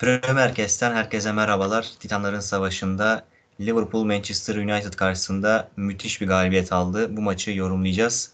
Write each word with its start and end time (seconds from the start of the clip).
Premier 0.00 0.36
Herkesten 0.36 0.92
herkese 0.92 1.32
merhabalar. 1.32 1.90
Titanların 2.00 2.40
Savaşı'nda 2.40 3.24
Liverpool 3.60 4.04
Manchester 4.04 4.56
United 4.56 4.92
karşısında 4.92 5.70
müthiş 5.76 6.20
bir 6.20 6.26
galibiyet 6.26 6.72
aldı. 6.72 7.16
Bu 7.16 7.20
maçı 7.20 7.50
yorumlayacağız. 7.50 8.32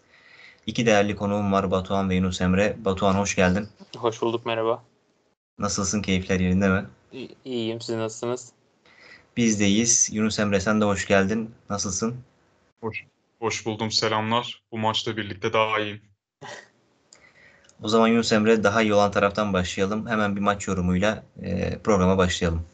İki 0.66 0.86
değerli 0.86 1.16
konuğum 1.16 1.52
var 1.52 1.70
Batuhan 1.70 2.10
ve 2.10 2.14
Yunus 2.14 2.40
Emre. 2.40 2.76
Batuhan 2.84 3.14
hoş 3.14 3.36
geldin. 3.36 3.68
Hoş 3.96 4.22
bulduk 4.22 4.46
merhaba. 4.46 4.82
Nasılsın? 5.58 6.02
Keyifler 6.02 6.40
yerinde 6.40 6.68
mi? 6.68 6.86
İ- 7.12 7.34
İyiyim 7.44 7.80
siz 7.80 7.94
nasılsınız? 7.96 8.52
Biz 9.36 9.60
de 9.60 9.66
iyiyiz. 9.66 10.10
Yunus 10.12 10.38
Emre 10.38 10.60
sen 10.60 10.80
de 10.80 10.84
hoş 10.84 11.06
geldin. 11.06 11.50
Nasılsın? 11.70 12.16
Hoş, 12.80 13.04
hoş 13.38 13.66
buldum 13.66 13.90
selamlar. 13.90 14.62
Bu 14.72 14.78
maçla 14.78 15.16
birlikte 15.16 15.52
daha 15.52 15.80
iyiyim. 15.80 16.02
O 17.82 17.88
zaman 17.88 18.08
Yunus 18.08 18.32
Emre 18.32 18.64
daha 18.64 18.82
iyi 18.82 18.94
olan 18.94 19.10
taraftan 19.10 19.52
başlayalım. 19.52 20.06
Hemen 20.06 20.36
bir 20.36 20.40
maç 20.40 20.68
yorumuyla 20.68 21.24
e, 21.42 21.78
programa 21.78 22.18
başlayalım. 22.18 22.66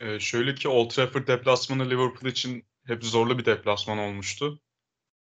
Ee, 0.00 0.20
şöyle 0.20 0.54
ki 0.54 0.68
Old 0.68 0.90
Trafford 0.90 1.26
deplasmanı 1.26 1.90
Liverpool 1.90 2.30
için 2.30 2.66
hep 2.86 3.04
zorlu 3.04 3.38
bir 3.38 3.44
deplasman 3.44 3.98
olmuştu. 3.98 4.60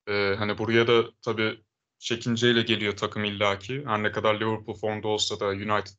Ee, 0.07 0.35
hani 0.37 0.57
buraya 0.57 0.87
da 0.87 1.03
tabii 1.21 1.61
çekinceyle 1.99 2.61
geliyor 2.61 2.97
takım 2.97 3.23
illaki. 3.23 3.85
Her 3.85 4.03
ne 4.03 4.11
kadar 4.11 4.39
Liverpool 4.39 4.77
formda 4.77 5.07
olsa 5.07 5.39
da 5.39 5.45
United 5.45 5.93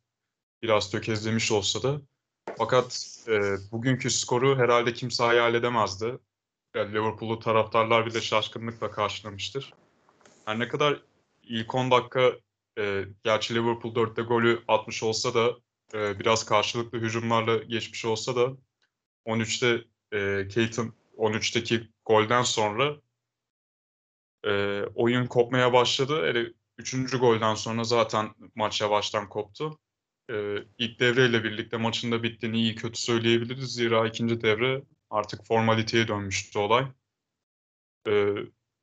biraz 0.63 0.91
tökezlemiş 0.91 1.53
olsa 1.53 1.83
da. 1.83 2.01
Fakat 2.59 3.19
e, 3.29 3.41
bugünkü 3.73 4.11
skoru 4.11 4.59
herhalde 4.59 4.93
kimse 4.93 5.25
hayal 5.25 5.55
edemezdi. 5.55 6.19
Yani 6.77 6.95
Liverpool'u 6.95 7.39
taraftarlar 7.39 8.07
bile 8.07 8.21
şaşkınlıkla 8.21 8.91
karşılamıştır. 8.91 9.73
Her 10.45 10.59
ne 10.59 10.69
kadar 10.69 11.03
ilk 11.49 11.75
10 11.75 11.91
dakika 11.91 12.33
e, 12.79 13.05
gerçi 13.25 13.55
Liverpool 13.55 13.95
4'te 13.95 14.23
golü 14.23 14.65
atmış 14.69 15.03
olsa 15.03 15.35
da 15.35 15.57
e, 15.95 16.19
biraz 16.19 16.45
karşılıklı 16.45 16.99
hücumlarla 16.99 17.57
geçmiş 17.57 18.05
olsa 18.05 18.37
da 18.37 18.57
13'te 19.27 19.85
e, 20.13 20.49
Keith'in 20.49 20.95
13'teki 21.17 21.89
golden 22.05 22.43
sonra 22.43 22.97
e, 24.45 24.83
oyun 24.95 25.27
kopmaya 25.27 25.73
başladı. 25.73 26.27
Yani 26.27 26.53
üçüncü 26.79 27.19
golden 27.19 27.55
sonra 27.55 27.85
zaten 27.85 28.35
maç 28.55 28.81
yavaştan 28.81 29.29
koptu. 29.29 29.79
E, 30.31 30.57
ilk 30.79 31.01
devreyle 31.01 31.45
birlikte 31.45 31.77
maçın 31.77 32.13
da 32.13 32.23
bittiğini 32.23 32.57
iyi 32.57 32.75
kötü 32.75 33.01
söyleyebiliriz. 33.01 33.75
Zira 33.75 34.07
ikinci 34.07 34.43
devre 34.43 34.83
artık 35.11 35.47
formaliteye 35.47 36.09
dönmüştü 36.09 36.59
olay. 36.59 36.87
E, 38.07 38.13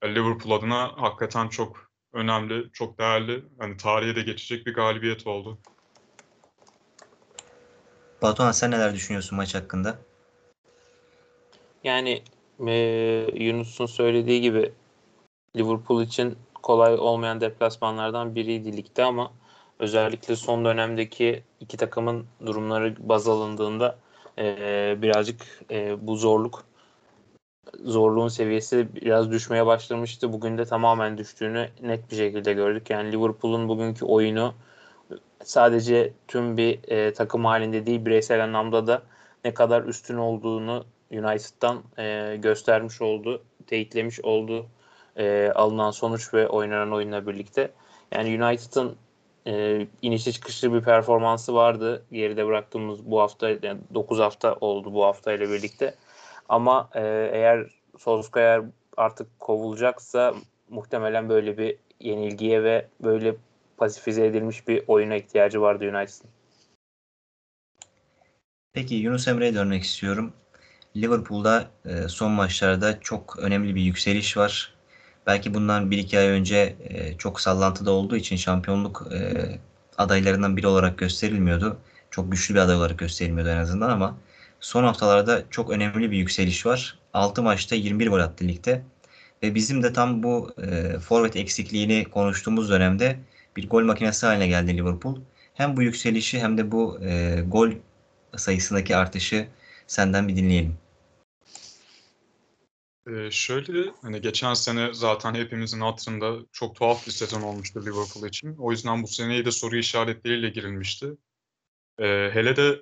Liverpool 0.04 0.52
adına 0.52 1.02
hakikaten 1.02 1.48
çok 1.48 1.85
önemli, 2.16 2.72
çok 2.74 3.00
değerli, 3.00 3.44
hani 3.60 3.78
tarihe 3.78 4.16
de 4.16 4.22
geçecek 4.22 4.66
bir 4.66 4.74
galibiyet 4.74 5.28
oldu. 5.28 5.58
Batuhan 8.22 8.52
sen 8.52 8.72
neler 8.72 8.94
düşünüyorsun 8.94 9.36
maç 9.36 9.56
hakkında? 9.56 9.98
Yani 11.84 12.24
e, 12.68 12.74
Yunus'un 13.34 13.86
söylediği 13.86 14.42
gibi 14.42 14.72
Liverpool 15.56 16.02
için 16.02 16.38
kolay 16.64 16.94
olmayan 16.94 17.42
deplasmanlardan 17.42 18.36
biriydi 18.36 18.78
ligde 18.78 19.04
ama 19.04 19.32
özellikle 19.80 20.36
son 20.36 20.66
dönemdeki 20.66 21.44
iki 21.60 21.78
takımın 21.78 22.26
durumları 22.46 22.96
baz 23.00 23.28
alındığında 23.28 23.98
e, 24.38 24.98
birazcık 25.02 25.42
e, 25.72 26.08
bu 26.08 26.16
zorluk 26.16 26.66
zorluğun 27.86 28.28
seviyesi 28.28 28.96
biraz 28.96 29.32
düşmeye 29.32 29.66
başlamıştı. 29.66 30.34
Bugün 30.34 30.58
de 30.58 30.66
tamamen 30.66 31.18
düştüğünü 31.18 31.70
net 31.82 32.12
bir 32.12 32.16
şekilde 32.16 32.54
gördük. 32.54 32.90
Yani 32.90 33.12
Liverpool'un 33.12 33.70
bugünkü 33.70 34.06
oyunu 34.06 34.54
sadece 35.44 36.14
tüm 36.28 36.58
bir 36.58 36.80
e, 36.88 37.14
takım 37.14 37.46
halinde 37.46 37.86
değil 37.86 38.06
bireysel 38.06 38.44
anlamda 38.44 38.88
da 38.88 39.02
ne 39.46 39.54
kadar 39.54 39.84
üstün 39.84 40.18
olduğunu 40.18 40.86
United'dan 41.12 41.84
e, 41.98 42.36
göstermiş 42.36 43.02
oldu, 43.02 43.44
teyitlemiş 43.68 44.20
oldu 44.20 44.66
e, 45.18 45.52
alınan 45.56 45.92
sonuç 45.92 46.34
ve 46.34 46.48
oynanan 46.48 46.92
oyunla 46.92 47.28
birlikte. 47.28 47.72
Yani 48.12 48.44
United'ın 48.44 48.96
e, 49.48 49.88
inişli 50.02 50.34
çıkışlı 50.34 50.74
bir 50.74 50.82
performansı 50.82 51.54
vardı. 51.54 52.06
Geride 52.12 52.46
bıraktığımız 52.46 53.06
bu 53.06 53.22
hafta, 53.22 53.50
yani 53.50 53.80
9 53.94 54.20
hafta 54.20 54.56
oldu 54.56 54.94
bu 54.94 55.06
hafta 55.06 55.34
ile 55.34 55.50
birlikte. 55.50 55.96
Ama 56.50 56.90
e, 56.94 57.30
eğer 57.34 57.68
Solskjaer 57.98 58.62
artık 58.98 59.40
kovulacaksa 59.40 60.36
muhtemelen 60.70 61.30
böyle 61.30 61.58
bir 61.58 61.78
yenilgiye 62.00 62.64
ve 62.64 62.88
böyle 63.04 63.36
pasifize 63.78 64.26
edilmiş 64.26 64.68
bir 64.68 64.84
oyuna 64.88 65.16
ihtiyacı 65.16 65.62
vardı 65.62 65.84
United'ın. 65.84 66.30
Peki 68.74 68.96
Yunus 68.96 69.28
Emre'ye 69.28 69.56
dönmek 69.56 69.84
istiyorum. 69.84 70.34
Liverpool'da 70.96 71.68
e, 71.86 72.08
son 72.08 72.32
maçlarda 72.32 73.00
çok 73.00 73.40
önemli 73.40 73.76
bir 73.76 73.82
yükseliş 73.82 74.38
var. 74.38 74.74
Belki 75.28 75.54
bundan 75.54 75.92
1-2 75.92 76.20
ay 76.20 76.28
önce 76.28 76.76
e, 76.80 77.18
çok 77.18 77.42
sallantıda 77.42 77.92
olduğu 77.92 78.16
için 78.16 78.36
şampiyonluk 78.36 79.08
e, 79.14 79.46
adaylarından 79.98 80.58
biri 80.58 80.68
olarak 80.68 80.98
gösterilmiyordu. 80.98 81.78
Çok 82.10 82.32
güçlü 82.32 82.56
bir 82.56 82.60
aday 82.60 82.76
olarak 82.76 83.00
gösterilmiyordu 83.00 83.50
en 83.50 83.58
azından 83.58 83.90
ama 83.90 84.18
son 84.66 84.84
haftalarda 84.84 85.44
çok 85.50 85.70
önemli 85.70 86.12
bir 86.12 86.18
yükseliş 86.18 86.66
var. 86.66 87.00
6 87.14 87.44
maçta 87.44 87.76
21 87.76 88.08
gol 88.08 88.20
attı 88.20 88.48
ligde. 88.48 88.84
Ve 89.44 89.56
bizim 89.56 89.84
de 89.84 89.94
tam 89.94 90.24
bu 90.24 90.54
e, 90.62 91.00
forvet 91.00 91.36
eksikliğini 91.36 92.06
konuştuğumuz 92.06 92.70
dönemde 92.70 93.20
bir 93.58 93.70
gol 93.70 93.84
makinesi 93.84 94.26
haline 94.26 94.48
geldi 94.48 94.78
Liverpool. 94.78 95.16
Hem 95.54 95.78
bu 95.78 95.84
yükselişi 95.84 96.40
hem 96.40 96.58
de 96.58 96.72
bu 96.72 97.00
e, 97.06 97.42
gol 97.48 97.72
sayısındaki 98.36 98.96
artışı 98.96 99.48
senden 99.88 100.28
bir 100.28 100.36
dinleyelim. 100.36 100.78
Ee, 103.10 103.32
şöyle 103.32 103.92
hani 104.02 104.22
geçen 104.22 104.54
sene 104.54 104.94
zaten 104.94 105.34
hepimizin 105.34 105.82
hatırında 105.82 106.46
çok 106.52 106.76
tuhaf 106.76 107.08
bir 107.08 107.12
sezon 107.12 107.42
olmuştu 107.42 107.82
Liverpool 107.82 108.28
için. 108.28 108.56
O 108.58 108.72
yüzden 108.72 109.04
bu 109.04 109.08
seneyi 109.08 109.46
de 109.46 109.52
soru 109.52 109.78
işaretleriyle 109.78 110.50
girilmişti. 110.50 111.08
Ee, 112.00 112.30
hele 112.34 112.56
de 112.56 112.80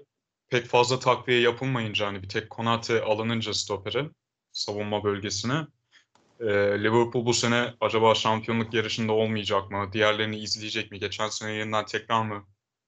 pek 0.54 0.66
fazla 0.66 1.00
takviye 1.00 1.40
yapılmayınca 1.40 2.08
hani 2.08 2.24
bir 2.24 2.30
tek 2.30 2.50
Konate 2.50 3.02
alınınca 3.02 3.54
stopere 3.54 4.10
savunma 4.52 5.04
bölgesine 5.04 5.68
e, 6.40 6.46
Liverpool 6.84 7.26
bu 7.26 7.34
sene 7.34 7.74
acaba 7.82 8.16
şampiyonluk 8.16 8.74
yarışında 8.74 9.12
olmayacak 9.14 9.72
mı? 9.72 9.90
Diğerlerini 9.94 10.40
izleyecek 10.40 10.92
mi? 10.92 11.00
Geçen 11.00 11.30
sene 11.30 11.52
yeniden 11.52 11.86
tekrar 11.86 12.24
mı 12.24 12.46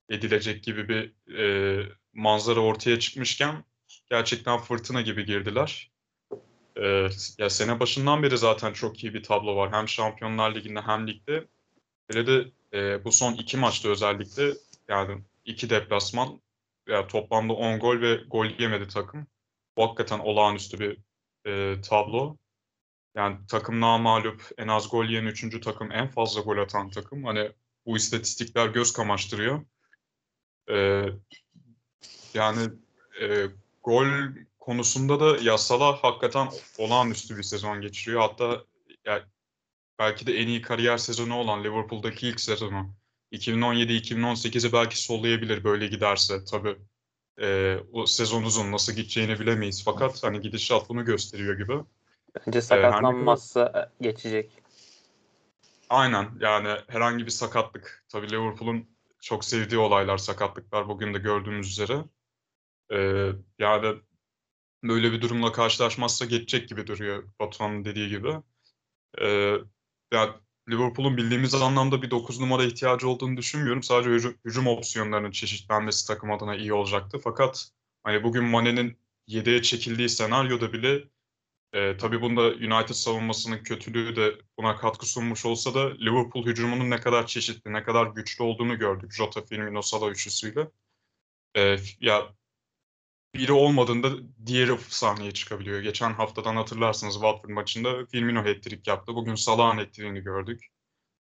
edilecek 0.10 0.64
gibi 0.64 0.90
bir 0.90 1.34
e, 1.38 1.90
manzara 2.14 2.60
ortaya 2.60 3.00
çıkmışken 3.00 3.64
gerçekten 4.10 4.58
fırtına 4.58 5.02
gibi 5.02 5.26
girdiler. 5.26 5.92
E, 6.76 7.08
ya 7.38 7.50
sene 7.50 7.80
başından 7.80 8.24
beri 8.24 8.38
zaten 8.38 8.74
çok 8.74 9.04
iyi 9.04 9.14
bir 9.14 9.24
tablo 9.24 9.56
var. 9.56 9.74
Hem 9.74 9.90
Şampiyonlar 9.90 10.56
Ligi'nde 10.56 10.82
hem 10.82 11.08
ligde. 11.08 11.48
Hele 12.12 12.28
de 12.28 12.52
e, 12.74 13.04
bu 13.04 13.12
son 13.12 13.34
iki 13.34 13.58
maçta 13.58 13.90
özellikle 13.90 14.54
yani 14.88 15.22
iki 15.46 15.70
deplasman 15.70 16.40
yani 16.88 17.08
toplamda 17.08 17.54
10 17.54 17.80
gol 17.80 18.02
ve 18.02 18.16
gol 18.16 18.46
yemedi 18.60 18.88
takım. 18.88 19.28
Bu 19.78 19.84
hakikaten 19.84 20.20
olağanüstü 20.20 20.80
bir 20.80 20.98
e, 21.48 21.82
tablo. 21.82 22.38
Yani 23.16 23.38
takım 23.48 23.76
mağlup, 23.78 24.50
en 24.58 24.68
az 24.68 24.90
gol 24.90 25.06
yiyen 25.06 25.26
üçüncü 25.26 25.62
takım, 25.62 25.92
en 25.92 26.08
fazla 26.08 26.42
gol 26.42 26.58
atan 26.58 26.90
takım. 26.90 27.24
Hani 27.24 27.52
bu 27.86 27.98
istatistikler 27.98 28.68
göz 28.68 28.94
kamaştırıyor. 28.94 29.66
Ee, 30.70 31.06
yani 32.34 32.70
e, 33.22 33.48
gol 33.84 34.06
konusunda 34.60 35.20
da 35.20 35.38
ya 35.44 35.58
Salah 35.58 36.04
hakikaten 36.04 36.50
olağanüstü 36.78 37.38
bir 37.38 37.44
sezon 37.44 37.82
geçiriyor. 37.82 38.22
Hatta 38.22 38.64
yani 39.06 39.24
belki 40.00 40.28
de 40.28 40.34
en 40.38 40.48
iyi 40.48 40.62
kariyer 40.62 40.98
sezonu 40.98 41.36
olan 41.36 41.64
Liverpool'daki 41.64 42.28
ilk 42.28 42.40
sezonu. 42.40 42.96
2017-2018'i 43.32 44.74
belki 44.74 45.02
sollayabilir 45.02 45.64
böyle 45.64 45.88
giderse. 45.88 46.46
Tabii 46.52 46.78
e, 47.42 47.78
o 47.92 48.06
sezon 48.06 48.44
uzun 48.44 48.72
nasıl 48.72 48.94
gideceğini 48.94 49.40
bilemeyiz. 49.40 49.84
Fakat 49.86 50.24
hani 50.24 50.42
gidişat 50.42 50.90
bunu 50.90 51.06
gösteriyor 51.06 51.58
gibi. 51.58 51.74
Bence 52.48 52.62
sakatlanmazsa 52.62 53.72
ee, 53.76 54.04
geçecek. 54.04 54.52
Aynen 55.90 56.32
yani 56.40 56.70
herhangi 56.88 57.26
bir 57.26 57.32
sakatlık. 57.32 58.06
Tabii 58.10 58.32
Liverpool'un 58.32 58.90
çok 59.22 59.46
sevdiği 59.46 59.80
olaylar 59.80 60.18
sakatlıklar 60.18 60.88
bugün 60.88 61.14
de 61.14 61.18
gördüğümüz 61.18 61.72
üzere. 61.72 62.04
Ee, 62.92 63.32
yani 63.60 63.98
böyle 64.84 65.12
bir 65.12 65.22
durumla 65.22 65.52
karşılaşmazsa 65.52 66.26
geçecek 66.26 66.70
gibi 66.70 66.88
duruyor 66.88 67.24
Batuhan'ın 67.40 67.86
dediği 67.86 68.10
gibi. 68.10 68.34
Ee, 69.22 69.58
yani 70.14 70.32
Liverpool'un 70.70 71.18
bildiğimiz 71.18 71.56
anlamda 71.56 72.02
bir 72.02 72.12
9 72.12 72.40
numara 72.40 72.64
ihtiyacı 72.64 73.10
olduğunu 73.10 73.38
düşünmüyorum. 73.38 73.84
Sadece 73.84 74.10
hücum, 74.10 74.36
hücum 74.46 74.68
opsiyonlarının 74.68 75.32
çeşitlenmesi 75.32 76.08
takım 76.08 76.32
adına 76.32 76.56
iyi 76.56 76.74
olacaktı. 76.74 77.20
Fakat 77.24 77.70
hani 78.04 78.24
bugün 78.24 78.44
Mane'nin 78.44 78.98
7'ye 79.28 79.62
çekildiği 79.62 80.10
senaryoda 80.10 80.74
bile 80.74 81.04
e, 81.74 81.98
tabii 81.98 82.22
bunda 82.22 82.42
United 82.42 82.96
savunmasının 82.96 83.64
kötülüğü 83.64 84.16
de 84.16 84.36
buna 84.58 84.76
katkı 84.76 85.06
sunmuş 85.06 85.46
olsa 85.46 85.74
da 85.74 85.94
Liverpool 85.94 86.46
hücumunun 86.46 86.90
ne 86.90 87.00
kadar 87.00 87.28
çeşitli, 87.28 87.74
ne 87.74 87.84
kadar 87.84 88.08
güçlü 88.08 88.44
olduğunu 88.44 88.78
gördük 88.80 89.14
Jota, 89.14 89.42
Firmino, 89.42 89.82
Salah 89.82 90.10
üçlüsüyle. 90.12 90.72
e, 91.58 91.78
ya 92.00 92.36
biri 93.36 93.52
olmadığında 93.52 94.10
diğeri 94.46 94.78
sahneye 94.90 95.32
çıkabiliyor. 95.32 95.80
Geçen 95.80 96.14
haftadan 96.14 96.56
hatırlarsınız 96.56 97.14
Watford 97.14 97.50
maçında 97.50 98.06
Firmino 98.06 98.40
hat-trick 98.40 98.92
yaptı. 98.92 99.16
Bugün 99.16 99.36
Salah'ın 99.36 99.78
hat-trick'ini 99.78 100.22
gördük. 100.22 100.68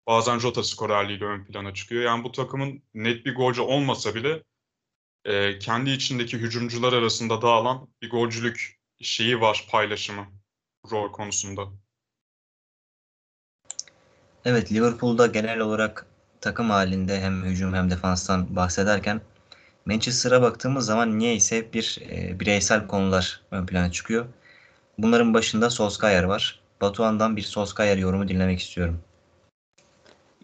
Bazen 0.07 0.39
Jota 0.39 0.63
skorerliğiyle 0.63 1.25
ön 1.25 1.45
plana 1.45 1.73
çıkıyor. 1.73 2.03
Yani 2.03 2.23
bu 2.23 2.31
takımın 2.31 2.83
net 2.93 3.25
bir 3.25 3.35
golcü 3.35 3.61
olmasa 3.61 4.15
bile 4.15 4.43
e, 5.25 5.59
kendi 5.59 5.89
içindeki 5.89 6.37
hücumcular 6.37 6.93
arasında 6.93 7.41
dağılan 7.41 7.87
bir 8.01 8.09
golcülük 8.09 8.79
şeyi 9.01 9.41
var 9.41 9.67
paylaşımı 9.71 10.27
rol 10.91 11.11
konusunda. 11.11 11.61
Evet 14.45 14.71
Liverpool'da 14.71 15.27
genel 15.27 15.59
olarak 15.59 16.05
takım 16.41 16.69
halinde 16.69 17.21
hem 17.21 17.43
hücum 17.43 17.73
hem 17.73 17.89
defanstan 17.89 18.55
bahsederken 18.55 19.21
Manchester'a 19.85 20.41
baktığımız 20.41 20.85
zaman 20.85 21.19
niye 21.19 21.35
ise 21.35 21.73
bir 21.73 21.99
e, 22.11 22.39
bireysel 22.39 22.87
konular 22.87 23.41
ön 23.51 23.65
plana 23.65 23.91
çıkıyor. 23.91 24.25
Bunların 24.97 25.33
başında 25.33 25.69
Solskjaer 25.69 26.23
var. 26.23 26.59
Batuhan'dan 26.81 27.37
bir 27.37 27.41
Solskjaer 27.41 27.97
yorumu 27.97 28.27
dinlemek 28.27 28.59
istiyorum. 28.59 28.99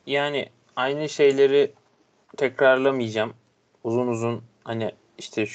Yani 0.06 0.50
aynı 0.76 1.10
şeyleri 1.10 1.72
tekrarlamayacağım. 2.38 3.34
Uzun 3.84 4.08
uzun 4.08 4.44
hani 4.64 4.92
işte 5.18 5.48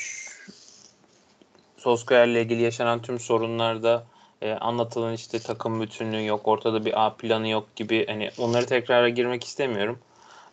Solskjaer 1.76 2.28
ile 2.28 2.42
ilgili 2.42 2.62
yaşanan 2.62 3.02
tüm 3.02 3.20
sorunlarda 3.20 4.06
e, 4.42 4.52
anlatılan 4.52 5.14
işte 5.14 5.38
takım 5.38 5.80
bütünlüğü 5.80 6.26
yok, 6.26 6.48
ortada 6.48 6.84
bir 6.84 7.06
A 7.06 7.14
planı 7.14 7.48
yok 7.48 7.76
gibi 7.76 8.06
hani 8.06 8.30
onları 8.38 8.66
tekrara 8.66 9.08
girmek 9.08 9.44
istemiyorum. 9.44 9.98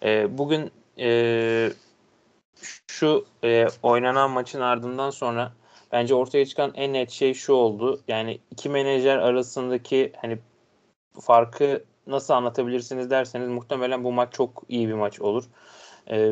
E, 0.04 0.38
bugün 0.38 0.72
e, 1.00 1.70
şu 2.88 3.26
e, 3.44 3.68
oynanan 3.84 4.32
maçın 4.32 4.62
ardından 4.62 5.10
sonra 5.10 5.52
bence 5.92 6.16
ortaya 6.16 6.46
çıkan 6.46 6.72
en 6.76 6.94
net 6.94 7.12
şey 7.12 7.34
şu 7.34 7.54
oldu. 7.54 8.02
Yani 8.08 8.40
iki 8.52 8.70
menajer 8.70 9.18
arasındaki 9.18 10.14
hani 10.22 10.40
farkı 11.22 11.84
nasıl 12.08 12.34
anlatabilirsiniz 12.34 13.10
derseniz 13.10 13.50
muhtemelen 13.50 14.04
bu 14.04 14.12
maç 14.12 14.34
çok 14.34 14.64
iyi 14.70 14.88
bir 14.88 14.94
maç 14.94 15.22
olur. 15.22 15.44
E, 16.10 16.32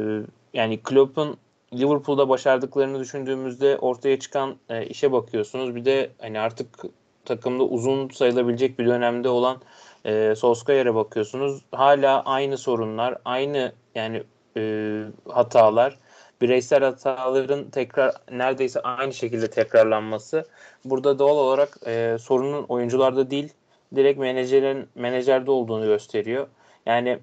yani 0.54 0.84
Klopp'un 0.84 1.38
Liverpool'da 1.74 2.30
başardıklarını 2.30 3.00
düşündüğümüzde 3.00 3.78
ortaya 3.78 4.20
çıkan 4.20 4.56
e, 4.70 4.86
işe 4.86 5.12
bakıyorsunuz. 5.12 5.76
Bir 5.76 5.86
de 5.86 6.12
hani 6.22 6.40
artık 6.40 6.84
takımda 7.26 7.64
uzun 7.64 8.10
sayılabilecek 8.10 8.80
bir 8.80 8.86
dönemde 8.86 9.30
olan 9.30 9.62
e, 10.06 10.36
Solskjaer'e 10.36 10.96
bakıyorsunuz. 10.96 11.62
Hala 11.72 12.24
aynı 12.24 12.58
sorunlar, 12.58 13.18
aynı 13.26 13.72
yani 13.96 14.24
e, 14.58 15.04
hatalar, 15.30 16.00
bireysel 16.42 16.84
hataların 16.84 17.70
tekrar 17.70 18.16
neredeyse 18.32 18.82
aynı 18.82 19.14
şekilde 19.14 19.50
tekrarlanması. 19.50 20.46
Burada 20.86 21.20
doğal 21.20 21.38
olarak 21.38 21.78
e, 21.86 22.18
sorunun 22.20 22.64
oyuncularda 22.64 23.32
değil, 23.32 23.54
direkt 23.96 24.20
menajerin 24.20 24.90
menajerde 24.96 25.52
olduğunu 25.52 25.86
gösteriyor. 25.86 26.48
Yani 26.86 27.20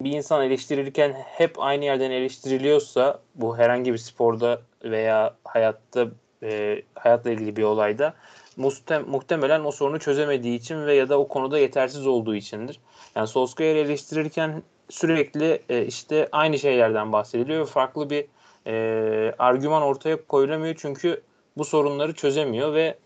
bir 0.00 0.12
insan 0.12 0.44
eleştirirken 0.44 1.12
hep 1.12 1.54
aynı 1.58 1.84
yerden 1.84 2.10
eleştiriliyorsa 2.10 3.20
bu 3.34 3.58
herhangi 3.58 3.92
bir 3.92 3.98
sporda 3.98 4.60
veya 4.84 5.34
hayatta 5.44 6.06
e, 6.42 6.82
hayatla 6.94 7.30
ilgili 7.30 7.56
bir 7.56 7.62
olayda 7.62 8.14
muhtemelen 9.06 9.64
o 9.64 9.72
sorunu 9.72 9.98
çözemediği 9.98 10.58
için 10.58 10.86
ve 10.86 10.94
ya 10.94 11.08
da 11.08 11.18
o 11.18 11.28
konuda 11.28 11.58
yetersiz 11.58 12.06
olduğu 12.06 12.34
içindir. 12.34 12.80
Yani 13.14 13.28
Solskjaer'i 13.28 13.78
eleştirirken 13.78 14.62
sürekli 14.90 15.62
e, 15.68 15.86
işte 15.86 16.28
aynı 16.32 16.58
şeylerden 16.58 17.12
bahsediliyor 17.12 17.66
farklı 17.66 18.10
bir 18.10 18.26
e, 18.66 19.34
argüman 19.38 19.82
ortaya 19.82 20.26
koyulamıyor 20.26 20.74
çünkü 20.78 21.22
bu 21.56 21.64
sorunları 21.64 22.14
çözemiyor 22.14 22.74
ve 22.74 22.98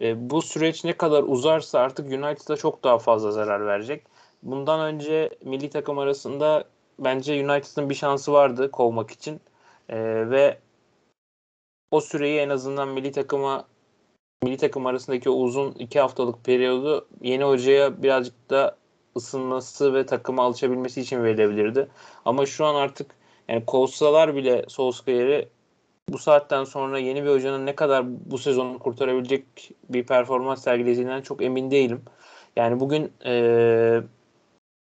e, 0.00 0.30
bu 0.30 0.42
süreç 0.42 0.84
ne 0.84 0.92
kadar 0.92 1.22
uzarsa 1.22 1.80
artık 1.80 2.06
United'a 2.06 2.56
çok 2.56 2.84
daha 2.84 2.98
fazla 2.98 3.30
zarar 3.30 3.66
verecek. 3.66 4.02
Bundan 4.42 4.80
önce 4.80 5.30
milli 5.44 5.70
takım 5.70 5.98
arasında 5.98 6.64
bence 6.98 7.44
United'ın 7.44 7.90
bir 7.90 7.94
şansı 7.94 8.32
vardı 8.32 8.70
kovmak 8.70 9.10
için 9.10 9.40
e, 9.88 10.30
ve 10.30 10.58
o 11.90 12.00
süreyi 12.00 12.40
en 12.40 12.48
azından 12.48 12.88
milli 12.88 13.12
takıma 13.12 13.64
milli 14.42 14.56
takım 14.56 14.86
arasındaki 14.86 15.30
uzun 15.30 15.72
iki 15.72 16.00
haftalık 16.00 16.44
periyodu 16.44 17.08
yeni 17.20 17.44
hocaya 17.44 18.02
birazcık 18.02 18.50
da 18.50 18.76
ısınması 19.16 19.94
ve 19.94 20.06
takıma 20.06 20.42
alışabilmesi 20.42 21.00
için 21.00 21.24
verilebilirdi. 21.24 21.88
Ama 22.24 22.46
şu 22.46 22.66
an 22.66 22.74
artık 22.74 23.10
yani 23.48 23.64
kovsalar 23.66 24.34
bile 24.36 24.64
Solskjaer'i 24.68 25.48
bu 26.08 26.18
saatten 26.18 26.64
sonra 26.64 26.98
yeni 26.98 27.24
bir 27.24 27.30
hocanın 27.30 27.66
ne 27.66 27.74
kadar 27.74 28.30
bu 28.30 28.38
sezonu 28.38 28.78
kurtarabilecek 28.78 29.44
bir 29.88 30.06
performans 30.06 30.62
sergilediğinden 30.62 31.22
çok 31.22 31.42
emin 31.42 31.70
değilim. 31.70 32.02
Yani 32.56 32.80
bugün 32.80 33.12
e, 33.24 33.32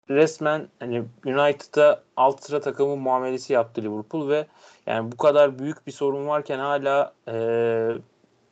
resmen 0.10 0.68
hani 0.80 1.04
United'a 1.26 2.04
alt 2.18 2.44
sıra 2.44 2.62
takımı 2.62 2.96
muamelesi 2.96 3.54
yaptı 3.54 3.82
Liverpool 3.82 4.30
ve 4.30 4.48
yani 4.86 5.12
bu 5.12 5.18
kadar 5.18 5.60
büyük 5.60 5.88
bir 5.88 5.92
sorun 5.92 6.28
varken 6.28 6.60
hala 6.60 7.14
e, 7.28 7.36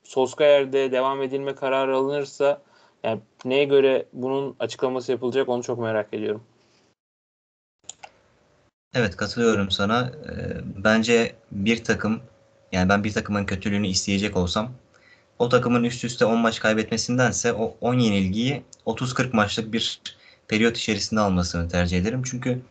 Solskjaer'de 0.04 0.92
devam 0.92 1.22
edilme 1.22 1.56
kararı 1.56 1.96
alınırsa 1.96 2.62
yani 3.04 3.20
neye 3.46 3.64
göre 3.64 4.06
bunun 4.14 4.56
açıklaması 4.60 5.12
yapılacak 5.12 5.50
onu 5.50 5.64
çok 5.64 5.80
merak 5.80 6.14
ediyorum. 6.14 6.44
Evet 8.94 9.16
katılıyorum 9.16 9.72
sana. 9.72 10.12
Ee, 10.26 10.58
bence 10.84 11.36
bir 11.52 11.84
takım 11.84 12.22
yani 12.72 12.90
ben 12.90 13.04
bir 13.04 13.14
takımın 13.14 13.46
kötülüğünü 13.46 13.88
isteyecek 13.88 14.38
olsam 14.38 14.72
o 15.40 15.50
takımın 15.50 15.84
üst 15.84 16.04
üste 16.04 16.26
10 16.26 16.38
maç 16.38 16.60
kaybetmesindense 16.60 17.54
o 17.54 17.76
10 17.82 17.94
yenilgiyi 17.94 18.64
30-40 18.86 19.36
maçlık 19.36 19.74
bir 19.74 20.02
periyot 20.48 20.78
içerisinde 20.78 21.20
almasını 21.20 21.70
tercih 21.70 22.00
ederim. 22.00 22.22
Çünkü 22.26 22.62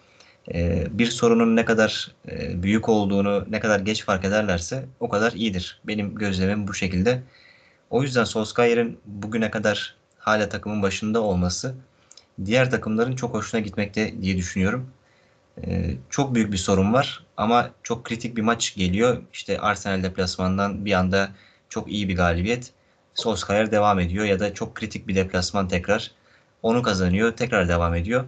e, 0.55 0.87
bir 0.91 1.07
sorunun 1.07 1.57
ne 1.57 1.65
kadar 1.65 2.13
e, 2.29 2.63
büyük 2.63 2.89
olduğunu 2.89 3.45
ne 3.51 3.61
kadar 3.61 3.81
geç 3.81 4.05
fark 4.05 4.25
ederlerse 4.25 4.85
o 5.01 5.09
kadar 5.09 5.33
iyidir. 5.33 5.81
Benim 5.85 6.15
gözlemim 6.15 6.69
bu 6.69 6.75
şekilde. 6.75 7.23
O 7.91 8.03
yüzden 8.03 8.25
Solskjaer'in 8.25 9.01
bugüne 9.07 9.51
kadar 9.51 9.97
hala 10.21 10.49
takımın 10.49 10.83
başında 10.83 11.21
olması 11.23 11.75
diğer 12.45 12.71
takımların 12.71 13.17
çok 13.17 13.35
hoşuna 13.35 13.61
gitmekte 13.61 14.23
diye 14.23 14.37
düşünüyorum. 14.37 14.91
Ee, 15.67 15.95
çok 16.11 16.35
büyük 16.35 16.53
bir 16.53 16.57
sorun 16.57 16.93
var 16.93 17.27
ama 17.37 17.71
çok 17.83 18.05
kritik 18.05 18.37
bir 18.37 18.43
maç 18.43 18.75
geliyor. 18.77 19.23
İşte 19.33 19.61
Arsenal 19.61 20.03
deplasmandan 20.03 20.85
bir 20.85 20.93
anda 20.93 21.31
çok 21.69 21.93
iyi 21.93 22.09
bir 22.09 22.17
galibiyet. 22.17 22.73
Solskjaer 23.15 23.73
devam 23.73 23.99
ediyor 23.99 24.25
ya 24.25 24.41
da 24.41 24.55
çok 24.55 24.75
kritik 24.75 25.09
bir 25.09 25.15
deplasman 25.17 25.69
tekrar 25.69 26.11
onu 26.63 26.83
kazanıyor, 26.83 27.33
tekrar 27.37 27.69
devam 27.69 27.95
ediyor. 27.95 28.25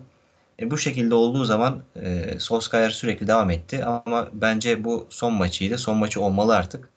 E, 0.61 0.71
bu 0.71 0.79
şekilde 0.79 1.15
olduğu 1.15 1.45
zaman 1.45 1.83
e, 1.97 2.39
Solskjaer 2.39 2.91
sürekli 2.91 3.27
devam 3.27 3.51
etti 3.51 3.85
ama 3.85 4.29
bence 4.33 4.85
bu 4.85 5.07
son 5.11 5.35
maçıydı. 5.35 5.79
Son 5.79 5.97
maçı 5.99 6.21
olmalı 6.21 6.57
artık. 6.57 6.89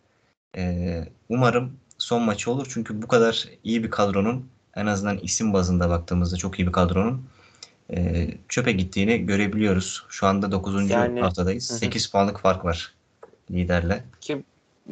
E, 0.58 1.06
umarım 1.30 1.80
son 1.98 2.24
maçı 2.24 2.52
olur 2.52 2.68
çünkü 2.70 3.02
bu 3.02 3.08
kadar 3.08 3.46
iyi 3.64 3.84
bir 3.84 3.90
kadronun 3.92 4.50
en 4.76 4.86
azından 4.86 5.18
isim 5.18 5.54
bazında 5.54 5.90
baktığımızda 5.90 6.38
çok 6.38 6.60
iyi 6.60 6.68
bir 6.68 6.72
kadronun 6.72 7.26
e, 7.94 8.28
çöpe 8.50 8.72
gittiğini 8.72 9.26
görebiliyoruz. 9.26 10.06
Şu 10.10 10.28
anda 10.28 10.52
9. 10.52 10.90
Yani, 10.90 11.22
haftadayız. 11.22 11.70
Hı 11.70 11.74
hı. 11.74 11.78
8 11.78 12.12
puanlık 12.12 12.40
fark 12.40 12.66
var 12.66 12.94
liderle. 13.52 14.04
Ki, 14.22 14.44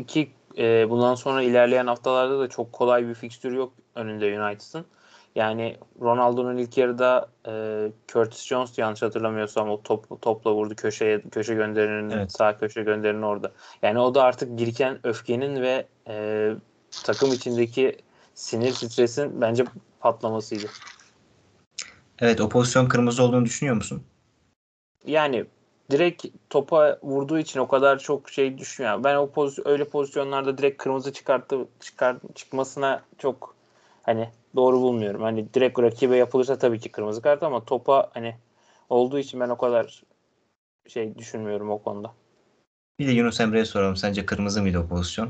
ki 0.08 0.32
e, 0.58 0.90
bundan 0.90 1.16
sonra 1.16 1.42
ilerleyen 1.42 1.88
haftalarda 1.88 2.40
da 2.40 2.50
çok 2.50 2.72
kolay 2.72 3.08
bir 3.08 3.14
fikstür 3.14 3.52
yok 3.52 3.74
önünde 3.96 4.40
United'ın. 4.40 4.86
Yani 5.36 5.78
Ronaldo'nun 6.02 6.58
ilk 6.58 6.78
yarıda 6.78 7.30
e, 7.48 7.52
Curtis 8.08 8.46
Jones 8.46 8.78
yanlış 8.78 9.02
hatırlamıyorsam 9.02 9.70
o 9.70 9.82
top, 9.82 10.22
topla 10.22 10.54
vurdu 10.54 10.76
köşeye 10.76 11.22
köşe 11.22 11.54
gönderinin 11.54 12.10
evet. 12.10 12.32
sağ 12.32 12.58
köşe 12.58 12.84
gönderinin 12.84 13.22
orada. 13.22 13.52
Yani 13.82 14.00
o 14.00 14.16
da 14.16 14.24
artık 14.24 14.58
biriken 14.58 15.00
öfkenin 15.04 15.62
ve 15.62 15.88
e, 16.08 16.50
takım 17.04 17.34
içindeki 17.34 17.98
sinir 18.36 18.72
stresin 18.72 19.42
bence 19.42 19.66
patlamasıydı. 20.00 20.68
Evet 22.20 22.42
o 22.42 22.50
pozisyon 22.50 22.88
kırmızı 22.88 23.24
olduğunu 23.24 23.46
düşünüyor 23.46 23.76
musun? 23.76 24.04
Yani 25.06 25.46
direkt 25.92 26.26
topa 26.50 27.00
vurduğu 27.04 27.40
için 27.40 27.60
o 27.60 27.68
kadar 27.68 28.00
çok 28.00 28.30
şey 28.30 28.58
düşünmüyorum. 28.58 29.04
Ben 29.04 29.16
o 29.16 29.30
pozisyon 29.30 29.68
öyle 29.68 29.84
pozisyonlarda 29.84 30.58
direkt 30.58 30.84
kırmızı 30.84 31.14
çıkarttı 31.14 31.68
çıkar 31.80 32.18
çıkmasına 32.36 33.04
çok 33.18 33.56
hani 34.04 34.30
doğru 34.56 34.82
bulmuyorum. 34.82 35.22
Hani 35.22 35.54
direkt 35.54 35.80
rakibe 35.80 36.18
yapılırsa 36.18 36.58
tabii 36.58 36.80
ki 36.80 36.90
kırmızı 36.90 37.22
kart 37.22 37.44
ama 37.44 37.66
topa 37.66 38.10
hani 38.14 38.36
olduğu 38.90 39.20
için 39.20 39.40
ben 39.40 39.50
o 39.50 39.58
kadar 39.58 40.04
şey 40.88 41.18
düşünmüyorum 41.18 41.70
o 41.70 41.78
konuda. 41.78 42.14
Bir 43.00 43.08
de 43.08 43.12
Yunus 43.12 43.40
Emre'ye 43.40 43.66
soralım. 43.66 43.96
Sence 43.96 44.26
kırmızı 44.26 44.62
mıydı 44.62 44.80
o 44.80 44.88
pozisyon? 44.88 45.30